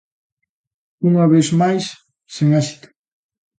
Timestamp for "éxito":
2.61-2.87